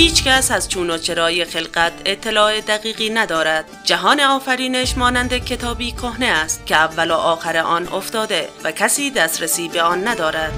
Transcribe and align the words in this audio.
هیچ 0.00 0.24
کس 0.24 0.50
از 0.50 0.68
چون 0.68 0.90
و 0.90 0.98
چرای 0.98 1.44
خلقت 1.44 1.92
اطلاع 2.04 2.60
دقیقی 2.60 3.10
ندارد. 3.10 3.64
جهان 3.84 4.20
آفرینش 4.20 4.96
مانند 4.96 5.44
کتابی 5.44 5.92
کهنه 5.92 6.26
است 6.26 6.66
که 6.66 6.76
اول 6.76 7.10
و 7.10 7.14
آخر 7.14 7.56
آن 7.56 7.88
افتاده 7.88 8.48
و 8.64 8.72
کسی 8.72 9.10
دسترسی 9.10 9.68
به 9.68 9.82
آن 9.82 10.08
ندارد. 10.08 10.52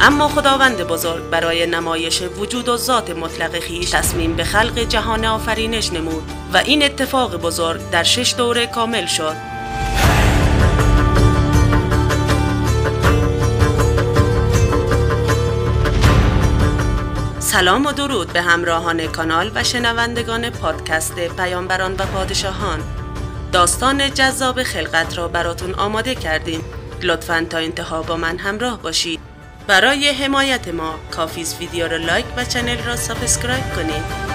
اما 0.00 0.28
خداوند 0.28 0.76
بزرگ 0.76 1.30
برای 1.30 1.66
نمایش 1.66 2.22
وجود 2.22 2.68
و 2.68 2.76
ذات 2.76 3.10
مطلق 3.10 3.58
خیش 3.58 3.90
تصمیم 3.90 4.36
به 4.36 4.44
خلق 4.44 4.78
جهان 4.78 5.24
آفرینش 5.24 5.92
نمود 5.92 6.32
و 6.52 6.56
این 6.56 6.82
اتفاق 6.82 7.36
بزرگ 7.36 7.90
در 7.90 8.02
شش 8.02 8.34
دوره 8.38 8.66
کامل 8.66 9.06
شد. 9.06 9.59
سلام 17.52 17.86
و 17.86 17.92
درود 17.92 18.32
به 18.32 18.42
همراهان 18.42 19.06
کانال 19.06 19.50
و 19.54 19.64
شنوندگان 19.64 20.50
پادکست 20.50 21.14
پیامبران 21.14 21.92
و 21.92 22.06
پادشاهان. 22.06 22.80
داستان 23.52 24.14
جذاب 24.14 24.62
خلقت 24.62 25.18
را 25.18 25.28
براتون 25.28 25.74
آماده 25.74 26.14
کردیم. 26.14 26.64
لطفا 27.02 27.46
تا 27.50 27.58
انتها 27.58 28.02
با 28.02 28.16
من 28.16 28.38
همراه 28.38 28.82
باشید. 28.82 29.20
برای 29.66 30.08
حمایت 30.08 30.68
ما 30.68 30.94
کافیه 31.10 31.56
ویدیو 31.60 31.88
را 31.88 31.96
like 31.96 32.26
و 32.36 32.44
channel 32.44 32.84
را 32.84 32.96
subscribe 32.96 33.74
کنید. 33.76 34.29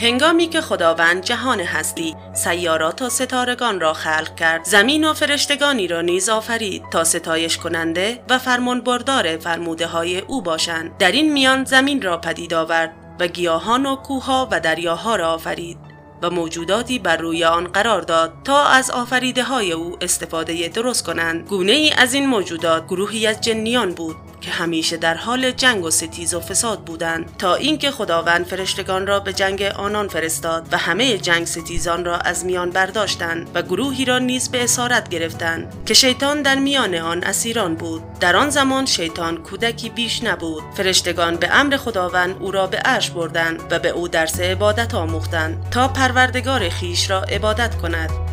هنگامی 0.00 0.46
که 0.46 0.60
خداوند 0.60 1.24
جهان 1.24 1.60
هستی 1.60 2.16
سیارات 2.34 3.02
و 3.02 3.08
ستارگان 3.08 3.80
را 3.80 3.92
خلق 3.92 4.34
کرد. 4.34 4.64
زمین 4.64 5.04
و 5.04 5.14
فرشتگانی 5.14 5.88
را 5.88 6.00
نیز 6.00 6.28
آفرید 6.28 6.82
تا 6.90 7.04
ستایش 7.04 7.58
کننده 7.58 8.22
و 8.30 8.38
فرمان 8.38 8.80
بردار 8.80 9.36
فرموده 9.36 9.86
های 9.86 10.18
او 10.18 10.42
باشند. 10.42 10.96
در 10.98 11.12
این 11.12 11.32
میان 11.32 11.64
زمین 11.64 12.02
را 12.02 12.16
پدید 12.16 12.54
آورد 12.54 12.92
و 13.20 13.26
گیاهان 13.26 13.86
و 13.86 13.96
کوها 13.96 14.48
و 14.50 14.60
دریاها 14.60 15.16
را 15.16 15.32
آفرید 15.32 15.78
و 16.22 16.30
موجوداتی 16.30 16.98
بر 16.98 17.16
روی 17.16 17.44
آن 17.44 17.64
قرار 17.64 18.00
داد 18.00 18.32
تا 18.44 18.64
از 18.64 18.90
آفریده 18.90 19.44
های 19.44 19.72
او 19.72 19.96
استفاده 20.00 20.68
درست 20.68 21.04
کنند. 21.04 21.48
گونه 21.48 21.72
ای 21.72 21.92
از 21.92 22.14
این 22.14 22.26
موجودات 22.26 22.86
گروهی 22.86 23.26
از 23.26 23.40
جنیان 23.40 23.92
بود. 23.94 24.29
که 24.40 24.50
همیشه 24.50 24.96
در 24.96 25.14
حال 25.14 25.50
جنگ 25.50 25.84
و 25.84 25.90
ستیز 25.90 26.34
و 26.34 26.40
فساد 26.40 26.80
بودند 26.80 27.36
تا 27.38 27.54
اینکه 27.54 27.90
خداوند 27.90 28.46
فرشتگان 28.46 29.06
را 29.06 29.20
به 29.20 29.32
جنگ 29.32 29.62
آنان 29.62 30.08
فرستاد 30.08 30.68
و 30.72 30.78
همه 30.78 31.18
جنگ 31.18 31.46
ستیزان 31.46 32.04
را 32.04 32.16
از 32.16 32.44
میان 32.44 32.70
برداشتند 32.70 33.50
و 33.54 33.62
گروهی 33.62 34.04
را 34.04 34.18
نیز 34.18 34.50
به 34.50 34.64
اسارت 34.64 35.08
گرفتند 35.08 35.84
که 35.86 35.94
شیطان 35.94 36.42
در 36.42 36.54
میان 36.54 36.94
آن 36.94 37.24
اسیران 37.24 37.74
بود. 37.74 38.02
در 38.20 38.36
آن 38.36 38.50
زمان 38.50 38.86
شیطان 38.86 39.36
کودکی 39.36 39.90
بیش 39.90 40.24
نبود. 40.24 40.62
فرشتگان 40.76 41.36
به 41.36 41.48
امر 41.52 41.76
خداوند 41.76 42.36
او 42.40 42.50
را 42.50 42.66
به 42.66 42.76
عرش 42.76 43.10
بردند 43.10 43.62
و 43.70 43.78
به 43.78 43.88
او 43.88 44.08
درس 44.08 44.40
عبادت 44.40 44.94
آموختند 44.94 45.70
تا 45.70 45.88
پروردگار 45.88 46.68
خیش 46.68 47.10
را 47.10 47.22
عبادت 47.22 47.74
کند. 47.74 48.29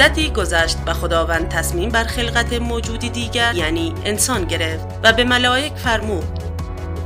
مدتی 0.00 0.30
گذشت 0.30 0.78
و 0.86 0.94
خداوند 0.94 1.48
تصمیم 1.48 1.88
بر 1.88 2.04
خلقت 2.04 2.52
موجودی 2.52 3.08
دیگر 3.08 3.54
یعنی 3.54 3.94
انسان 4.04 4.44
گرفت 4.44 4.86
و 5.02 5.12
به 5.12 5.24
ملائک 5.24 5.76
فرمود 5.76 6.24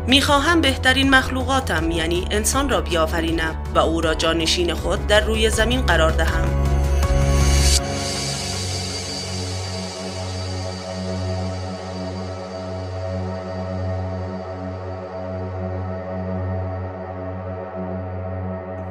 می‌خواهم 0.06 0.60
بهترین 0.60 1.10
مخلوقاتم 1.10 1.91
یعنی 1.91 2.25
انسان 2.31 2.69
را 2.69 2.81
بیافرینم 2.81 3.55
و 3.75 3.78
او 3.78 4.00
را 4.00 4.15
جانشین 4.15 4.75
خود 4.75 5.06
در 5.06 5.21
روی 5.21 5.50
زمین 5.50 5.81
قرار 5.87 6.10
دهم. 6.10 6.65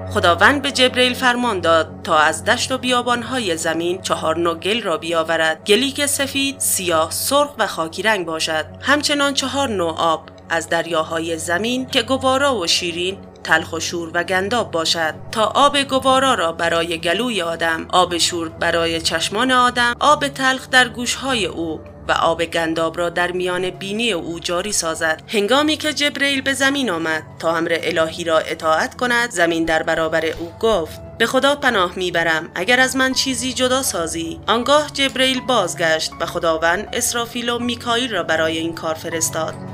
خداوند 0.10 0.62
به 0.62 0.72
جبریل 0.72 1.14
فرمان 1.14 1.60
داد 1.60 1.93
تا 2.04 2.18
از 2.18 2.46
دشت 2.46 2.72
و 2.72 2.78
بیابانهای 2.78 3.58
زمین 3.58 4.02
چهار 4.02 4.38
نوع 4.38 4.56
گل 4.56 4.82
را 4.82 4.98
بیاورد. 4.98 5.64
گلی 5.66 5.92
که 5.92 6.08
سفید، 6.08 6.60
سیاه، 6.60 7.12
سرخ 7.12 7.50
و 7.58 7.68
خاکی 7.68 8.02
رنگ 8.02 8.26
باشد. 8.26 8.66
همچنان 8.82 9.34
چهار 9.34 9.70
نوع 9.70 9.96
آب 9.98 10.30
از 10.50 10.70
دریاهای 10.70 11.38
زمین 11.38 11.86
که 11.86 12.02
گوارا 12.02 12.56
و 12.56 12.68
شیرین 12.68 13.18
تلخ 13.44 13.74
و 13.74 13.80
شور 13.80 14.12
و 14.14 14.24
گنداب 14.24 14.72
باشد. 14.72 15.14
تا 15.32 15.46
آب 15.46 15.78
گوارا 15.78 16.34
را 16.34 16.52
برای 16.52 16.98
گلوی 16.98 17.42
آدم 17.42 17.86
آب 17.90 18.18
شور 18.18 18.50
برای 18.50 19.02
چشمان 19.02 19.52
آدم 19.52 19.94
آب 20.00 20.28
تلخ 20.28 20.70
در 20.70 20.88
گوشهای 20.88 21.46
او. 21.46 21.93
و 22.08 22.12
آب 22.12 22.46
گنداب 22.46 22.98
را 22.98 23.10
در 23.10 23.32
میان 23.32 23.70
بینی 23.70 24.12
او 24.12 24.40
جاری 24.40 24.72
سازد. 24.72 25.22
هنگامی 25.28 25.78
که 25.78 25.94
جبریل 25.94 26.42
به 26.42 26.54
زمین 26.54 26.90
آمد 26.90 27.24
تا 27.40 27.58
امر 27.58 27.78
الهی 27.84 28.24
را 28.24 28.38
اطاعت 28.38 28.98
کند 28.98 29.30
زمین 29.32 29.66
در 29.66 29.84
برابر 29.84 30.26
او 30.26 30.52
گفت 30.60 31.02
به 31.18 31.26
خدا 31.26 31.56
پناه 31.56 31.94
می‌برم 31.96 32.50
اگر 32.56 32.80
از 32.80 32.96
من 32.96 33.14
چیزی 33.14 33.54
جدا 33.54 33.84
سازی. 33.84 34.40
آنگاه 34.48 34.90
جبریل 34.94 35.42
بازگشت 35.42 36.12
و 36.20 36.26
خداوند 36.26 36.90
اسرافیل 36.94 37.50
و 37.50 37.60
میکائیل 37.60 38.12
را 38.12 38.24
برای 38.24 38.58
این 38.58 38.76
کار 38.76 38.94
فرستاد. 38.94 39.73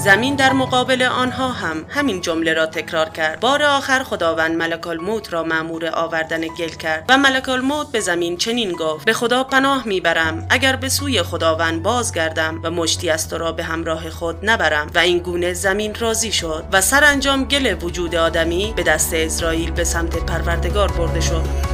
زمین 0.00 0.36
در 0.36 0.52
مقابل 0.52 1.02
آنها 1.02 1.48
هم 1.48 1.84
همین 1.88 2.20
جمله 2.20 2.54
را 2.54 2.66
تکرار 2.66 3.08
کرد. 3.08 3.40
بار 3.40 3.62
آخر 3.62 4.02
خداوند 4.02 4.56
ملک 4.56 4.86
الموت 4.86 5.32
را 5.32 5.42
مأمور 5.44 5.90
آوردن 5.92 6.40
گل 6.40 6.68
کرد 6.68 7.04
و 7.08 7.18
ملک 7.18 7.48
الموت 7.48 7.92
به 7.92 8.00
زمین 8.00 8.36
چنین 8.36 8.72
گفت 8.72 9.04
به 9.04 9.12
خدا 9.12 9.44
پناه 9.44 9.88
می‌برم 9.88 10.46
اگر 10.50 10.76
به 10.76 10.88
سوی 10.88 11.22
خداوند 11.22 11.82
بازگردم 11.82 12.60
و 12.64 12.70
مشتی 12.70 13.10
از 13.10 13.28
تو 13.28 13.38
را 13.38 13.52
به 13.52 13.62
همراه 13.62 14.10
خود 14.10 14.36
نبرم. 14.42 14.90
و 14.94 14.98
این 14.98 15.18
گونه 15.18 15.52
زمین 15.52 15.94
راضی 15.94 16.32
شد 16.32 16.64
و 16.72 16.80
سرانجام 16.80 17.44
گل 17.44 17.76
وجود 17.82 18.14
آدمی 18.14 18.72
به 18.76 18.82
دست 18.82 19.14
اسرائیل 19.14 19.70
به 19.70 19.84
سمت 19.84 20.16
پروردگار 20.16 20.92
برده 20.92 21.20
شد. 21.20 21.69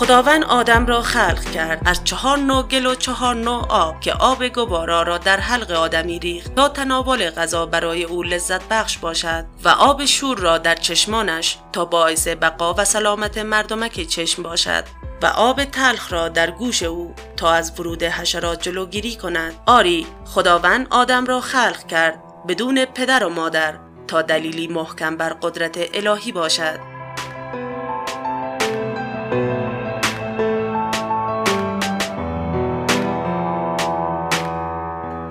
خداوند 0.00 0.44
آدم 0.44 0.86
را 0.86 1.02
خلق 1.02 1.44
کرد. 1.54 1.82
از 1.84 2.04
چهار 2.04 2.38
نوع 2.38 2.62
گل 2.62 2.86
و 2.86 2.94
چهار 2.94 3.34
نوع 3.34 3.66
آب 3.68 4.00
که 4.00 4.12
آب 4.12 4.44
گوارا 4.44 5.02
را 5.02 5.18
در 5.18 5.40
حلق 5.40 5.70
آدمی 5.70 6.18
ریخت. 6.18 6.54
تا 6.54 6.68
تناول 6.68 7.30
غذا 7.30 7.66
برای 7.66 8.04
او 8.04 8.22
لذت 8.22 8.68
بخش 8.68 8.98
باشد 8.98 9.44
و 9.64 9.68
آب 9.68 10.04
شور 10.04 10.38
را 10.38 10.58
در 10.58 10.74
چشمانش 10.74 11.58
تا 11.72 11.84
باعث 11.84 12.28
بقا 12.28 12.74
و 12.74 12.84
سلامت 12.84 13.38
مردمک 13.38 14.06
چشم 14.06 14.42
باشد 14.42 14.84
و 15.22 15.26
آب 15.26 15.64
تلخ 15.64 16.12
را 16.12 16.28
در 16.28 16.50
گوش 16.50 16.82
او 16.82 17.14
تا 17.36 17.52
از 17.52 17.80
ورود 17.80 18.02
حشرات 18.02 18.62
جلوگیری 18.62 19.16
کند. 19.16 19.54
آری 19.66 20.06
خداوند 20.24 20.86
آدم 20.90 21.26
را 21.26 21.40
خلق 21.40 21.86
کرد 21.86 22.22
بدون 22.48 22.84
پدر 22.84 23.24
و 23.24 23.28
مادر 23.28 23.74
تا 24.08 24.22
دلیلی 24.22 24.68
محکم 24.68 25.16
بر 25.16 25.36
قدرت 25.42 25.78
الهی 25.94 26.32
باشد. 26.32 26.89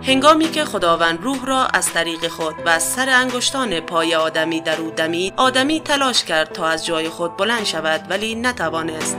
هنگامی 0.10 0.52
که 0.52 0.66
خداوند 0.66 1.24
روح 1.24 1.46
را 1.46 1.66
از 1.66 1.94
طریق 1.94 2.28
خود 2.28 2.56
و 2.66 2.70
از 2.70 2.84
سر 2.84 3.10
انگشتان 3.10 3.80
پای 3.80 4.16
آدمی 4.16 4.62
در 4.62 4.82
او 4.82 4.92
دمید 4.92 5.34
آدمی 5.38 5.80
تلاش 5.80 6.24
کرد 6.24 6.52
تا 6.52 6.68
از 6.68 6.86
جای 6.86 7.10
خود 7.10 7.38
بلند 7.38 7.64
شود 7.64 8.06
ولی 8.10 8.36
نتوانست. 8.36 9.18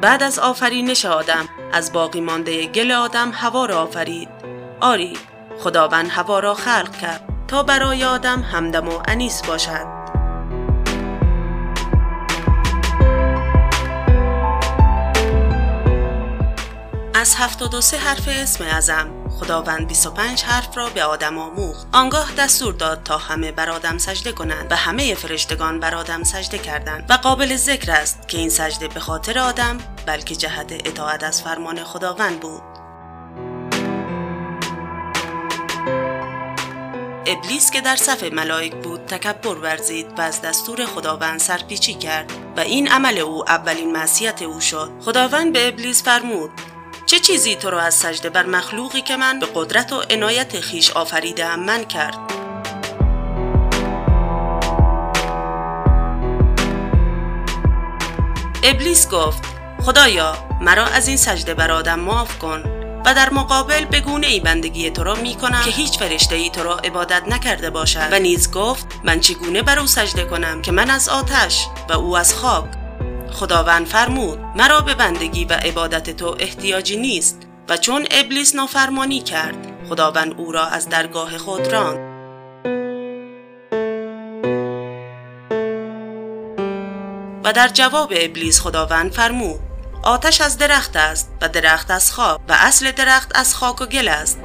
بعد 0.00 0.22
از 0.22 0.38
آفرینش 0.38 1.04
آدم 1.04 1.48
از 1.72 1.92
باقی 1.92 2.20
مانده 2.20 2.66
گل 2.66 2.92
آدم 2.92 3.30
هوا 3.30 3.66
را 3.66 3.82
آفرید. 3.82 4.28
آری 4.80 5.12
خداوند 5.58 6.10
هوا 6.10 6.38
را 6.38 6.54
خلق 6.54 6.96
کرد 6.96 7.20
تا 7.48 7.62
برای 7.62 8.04
آدم 8.04 8.42
همدم 8.42 8.88
و 8.88 9.02
انیس 9.08 9.42
باشد. 9.42 9.95
از 17.16 17.34
73 17.36 17.96
حرف 17.96 18.28
اسم 18.28 18.64
ازم. 18.64 19.28
خداوند 19.40 19.88
25 19.88 20.42
حرف 20.42 20.76
را 20.76 20.88
به 20.88 21.04
آدم 21.04 21.38
آموخت. 21.38 21.86
آنگاه 21.92 22.32
دستور 22.38 22.74
داد 22.74 23.02
تا 23.02 23.18
همه 23.18 23.52
بر 23.52 23.70
آدم 23.70 23.98
سجده 23.98 24.32
کنند 24.32 24.72
و 24.72 24.76
همه 24.76 25.14
فرشتگان 25.14 25.80
بر 25.80 25.94
آدم 25.94 26.22
سجده 26.22 26.58
کردند 26.58 27.06
و 27.08 27.12
قابل 27.12 27.56
ذکر 27.56 27.92
است 27.92 28.28
که 28.28 28.38
این 28.38 28.48
سجده 28.48 28.88
به 28.88 29.00
خاطر 29.00 29.38
آدم 29.38 29.78
بلکه 30.06 30.36
جهت 30.36 30.72
اطاعت 30.72 31.24
از 31.24 31.42
فرمان 31.42 31.84
خداوند 31.84 32.40
بود. 32.40 32.62
ابلیس 37.26 37.70
که 37.70 37.80
در 37.80 37.96
صف 37.96 38.22
ملائک 38.22 38.74
بود 38.74 39.06
تکبر 39.06 39.54
ورزید 39.54 40.06
و 40.18 40.20
از 40.20 40.42
دستور 40.42 40.86
خداوند 40.86 41.40
سرپیچی 41.40 41.94
کرد 41.94 42.32
و 42.56 42.60
این 42.60 42.88
عمل 42.88 43.18
او 43.18 43.50
اولین 43.50 43.92
معصیت 43.92 44.42
او 44.42 44.60
شد. 44.60 44.92
خداوند 45.04 45.52
به 45.52 45.68
ابلیس 45.68 46.02
فرمود 46.02 46.50
چه 47.06 47.18
چیزی 47.18 47.56
تو 47.56 47.70
را 47.70 47.80
از 47.80 47.94
سجده 47.94 48.30
بر 48.30 48.46
مخلوقی 48.46 49.02
که 49.02 49.16
من 49.16 49.38
به 49.38 49.46
قدرت 49.54 49.92
و 49.92 50.02
عنایت 50.10 50.60
خیش 50.60 50.90
آفریدم 50.90 51.60
من 51.60 51.84
کرد؟ 51.84 52.18
ابلیس 58.62 59.08
گفت 59.08 59.42
خدایا 59.82 60.36
مرا 60.60 60.84
از 60.84 61.08
این 61.08 61.16
سجده 61.16 61.54
بر 61.54 61.70
آدم 61.70 62.00
معاف 62.00 62.38
کن 62.38 62.62
و 63.06 63.14
در 63.14 63.30
مقابل 63.30 63.84
به 63.84 64.00
گونه 64.00 64.26
ای 64.26 64.40
بندگی 64.40 64.90
تو 64.90 65.04
را 65.04 65.14
می 65.14 65.34
کنم 65.34 65.62
که 65.64 65.70
هیچ 65.70 65.98
فرشته 65.98 66.34
ای 66.34 66.50
تو 66.50 66.62
را 66.62 66.76
عبادت 66.76 67.22
نکرده 67.28 67.70
باشد. 67.70 68.08
و 68.12 68.18
نیز 68.18 68.50
گفت 68.50 68.86
من 69.04 69.20
چگونه 69.20 69.62
بر 69.62 69.78
او 69.78 69.86
سجده 69.86 70.24
کنم 70.24 70.62
که 70.62 70.72
من 70.72 70.90
از 70.90 71.08
آتش 71.08 71.66
و 71.88 71.92
او 71.92 72.16
از 72.16 72.34
خاک 72.34 72.85
خداوند 73.36 73.86
فرمود 73.86 74.38
مرا 74.38 74.80
به 74.80 74.94
بندگی 74.94 75.44
و 75.44 75.52
عبادت 75.52 76.10
تو 76.10 76.36
احتیاجی 76.38 76.96
نیست 76.96 77.42
و 77.68 77.76
چون 77.76 78.06
ابلیس 78.10 78.54
نافرمانی 78.54 79.20
کرد 79.20 79.56
خداوند 79.88 80.34
او 80.36 80.52
را 80.52 80.66
از 80.66 80.88
درگاه 80.88 81.38
خود 81.38 81.66
راند. 81.66 81.98
و 87.44 87.52
در 87.52 87.68
جواب 87.68 88.12
ابلیس 88.16 88.60
خداوند 88.60 89.12
فرمود 89.12 89.60
آتش 90.02 90.40
از 90.40 90.58
درخت 90.58 90.96
است 90.96 91.30
و 91.40 91.48
درخت 91.48 91.90
از 91.90 92.12
خاک 92.12 92.40
و 92.48 92.56
اصل 92.58 92.90
درخت 92.90 93.32
از 93.34 93.54
خاک 93.54 93.80
و 93.80 93.86
گل 93.86 94.08
است. 94.08 94.38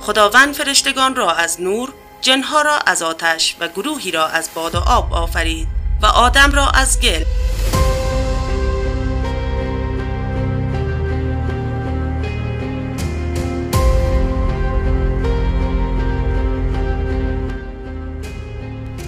خداوند 0.00 0.54
فرشتگان 0.54 1.16
را 1.16 1.32
از 1.32 1.60
نور 1.60 1.92
جنها 2.20 2.62
را 2.62 2.78
از 2.78 3.02
آتش 3.02 3.56
و 3.60 3.68
گروهی 3.68 4.10
را 4.10 4.26
از 4.26 4.48
باد 4.54 4.74
و 4.74 4.78
آب 4.78 5.12
آفرید 5.14 5.68
و 6.02 6.06
آدم 6.06 6.52
را 6.52 6.68
از 6.68 7.00
گل 7.00 7.24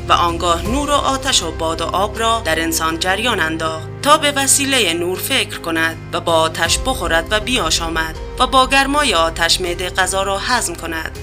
و 0.08 0.12
آنگاه 0.12 0.62
نور 0.62 0.90
و 0.90 0.92
آتش 0.92 1.42
و 1.42 1.50
باد 1.50 1.80
و 1.80 1.84
آب 1.84 2.18
را 2.18 2.42
در 2.44 2.60
انسان 2.60 2.98
جریان 2.98 3.40
انداخت 3.40 3.88
تا 4.02 4.16
به 4.16 4.32
وسیله 4.32 4.94
نور 4.94 5.18
فکر 5.18 5.58
کند 5.58 5.96
و 6.12 6.20
با 6.20 6.32
آتش 6.32 6.78
بخورد 6.78 7.26
و 7.30 7.40
بیاشامد 7.40 8.16
و 8.38 8.46
با 8.46 8.66
گرمای 8.66 9.14
آتش 9.14 9.60
معده 9.60 9.90
غذا 9.90 10.22
را 10.22 10.38
هضم 10.38 10.74
کند. 10.74 11.18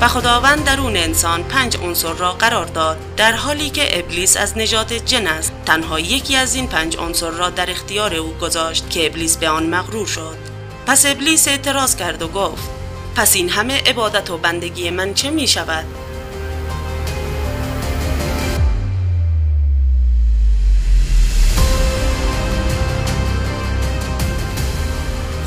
و 0.00 0.08
خداوند 0.08 0.64
درون 0.64 0.96
انسان 0.96 1.42
پنج 1.42 1.76
عنصر 1.76 2.12
را 2.12 2.32
قرار 2.32 2.64
داد 2.64 2.96
در 3.16 3.32
حالی 3.32 3.70
که 3.70 3.98
ابلیس 3.98 4.36
از 4.36 4.58
نجات 4.58 4.92
جن 4.92 5.26
است. 5.26 5.52
تنها 5.66 6.00
یکی 6.00 6.36
از 6.36 6.54
این 6.54 6.66
پنج 6.66 6.96
عنصر 6.96 7.30
را 7.30 7.50
در 7.50 7.70
اختیار 7.70 8.14
او 8.14 8.34
گذاشت 8.34 8.90
که 8.90 9.06
ابلیس 9.06 9.36
به 9.36 9.48
آن 9.48 9.66
مغرور 9.66 10.06
شد. 10.06 10.59
پس 10.90 11.06
ابلیس 11.06 11.48
اعتراض 11.48 11.96
کرد 11.96 12.22
و 12.22 12.28
گفت 12.28 12.70
پس 13.16 13.36
این 13.36 13.48
همه 13.48 13.80
عبادت 13.80 14.30
و 14.30 14.38
بندگی 14.38 14.90
من 14.90 15.14
چه 15.14 15.30
می 15.30 15.46
شود؟ 15.48 15.84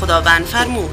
خداوند 0.00 0.44
فرمود 0.44 0.90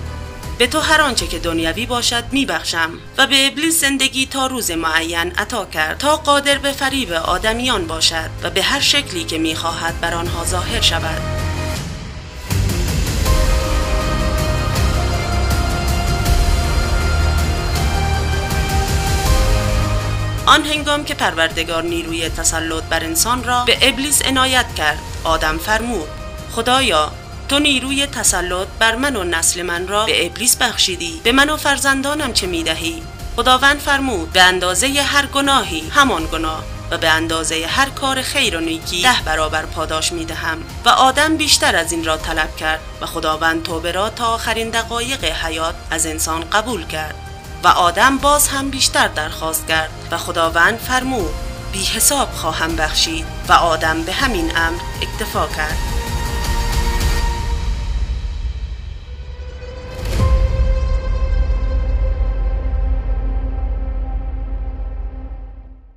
به 0.58 0.68
تو 0.68 0.80
هر 0.80 1.02
آنچه 1.02 1.28
که 1.28 1.40
دنیوی 1.40 1.86
باشد 1.86 2.24
میبخشم 2.32 2.92
و 3.18 3.28
به 3.28 3.48
ابلیس 3.48 3.82
زندگی 3.82 4.26
تا 4.26 4.48
روز 4.48 4.72
معین 4.72 5.32
عطا 5.32 5.66
کرد 5.66 5.98
تا 5.98 6.16
قادر 6.16 6.58
به 6.58 6.72
فریب 6.72 7.12
آدمیان 7.12 7.88
باشد 7.88 8.30
و 8.44 8.50
به 8.50 8.62
هر 8.62 8.80
شکلی 8.80 9.24
که 9.24 9.38
می‌خواهد 9.38 10.02
بر 10.02 10.14
آنها 10.14 10.46
ظاهر 10.46 10.82
شود 10.82 11.41
آن 20.52 20.66
هنگام 20.66 21.04
که 21.04 21.14
پروردگار 21.14 21.84
نیروی 21.84 22.30
تسلط 22.30 22.84
بر 22.84 23.04
انسان 23.04 23.44
را 23.44 23.64
به 23.66 23.78
ابلیس 23.82 24.26
عنایت 24.26 24.76
کرد 24.76 25.00
آدم 25.24 25.58
فرمود 25.58 26.08
خدایا 26.52 27.12
تو 27.50 27.60
نیروی 27.60 28.06
تسلط 28.08 28.68
بر 28.80 28.96
من 28.96 29.16
و 29.16 29.24
نسل 29.24 29.62
من 29.62 29.88
را 29.88 30.06
به 30.06 30.26
ابلیس 30.26 30.56
بخشیدی 30.56 31.22
به 31.24 31.32
من 31.32 31.50
و 31.50 31.58
فرزندانم 31.58 32.34
چه 32.34 32.48
می‌دهی؟ 32.48 33.04
خداوند 33.36 33.80
فرمود 33.80 34.34
به 34.34 34.42
اندازه 34.42 34.88
هر 34.88 35.26
گناهی 35.26 35.90
همان 35.90 36.26
گناه 36.26 36.64
و 36.92 36.98
به 36.98 37.10
اندازه 37.10 37.66
هر 37.68 37.90
کار 37.90 38.22
خیر 38.22 38.58
و 38.58 38.60
نیکی 38.60 39.02
ده 39.02 39.22
برابر 39.26 39.66
پاداش 39.66 40.12
می 40.12 40.26
دهم 40.26 40.58
و 40.86 40.90
آدم 40.90 41.38
بیشتر 41.38 41.76
از 41.76 41.92
این 41.92 42.06
را 42.06 42.18
طلب 42.18 42.56
کرد 42.56 42.80
و 43.02 43.06
خداوند 43.06 43.64
توبه 43.64 43.92
را 43.92 44.10
تا 44.10 44.26
آخرین 44.26 44.70
دقایق 44.70 45.24
حیات 45.24 45.76
از 45.92 46.06
انسان 46.06 46.50
قبول 46.50 46.88
کرد. 46.88 47.31
و 47.64 47.68
آدم 47.68 48.18
باز 48.18 48.48
هم 48.48 48.70
بیشتر 48.70 49.08
درخواست 49.08 49.68
کرد 49.68 49.90
و 50.12 50.18
خداوند 50.18 50.78
فرمود 50.78 51.34
بی 51.72 51.84
حساب 51.86 52.32
خواهم 52.32 52.76
بخشید 52.76 53.26
و 53.50 53.54
آدم 53.54 54.04
به 54.04 54.12
همین 54.12 54.58
امر 54.58 54.80
اکتفا 55.02 55.48
کرد. 55.48 56.01